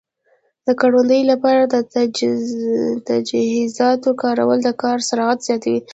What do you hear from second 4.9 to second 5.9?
سرعت زیاتوي.